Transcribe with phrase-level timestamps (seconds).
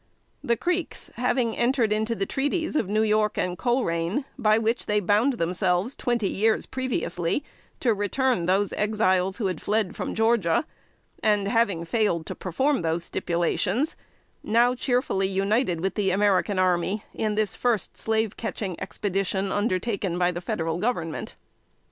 [0.43, 4.99] The Creeks, having entered into the treaties of New York and Colerain, by which they
[4.99, 7.43] bound themselves, twenty years previously,
[7.81, 10.65] to return those Exiles who fled from Georgia,
[11.21, 13.95] and having failed to perform those stipulations,
[14.41, 20.31] now cheerfully united with the American army in this first slave catching expedition undertaken by
[20.31, 21.35] the Federal Government.